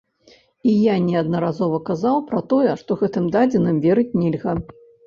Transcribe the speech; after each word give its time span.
І 0.71 0.73
я 0.75 0.95
неаднаразова 1.09 1.79
казаў 1.91 2.17
пра 2.33 2.43
тое, 2.55 2.71
што 2.83 2.91
гэтымі 3.05 3.29
дадзеным 3.39 3.75
верыць 3.89 4.13
нельга. 4.25 4.61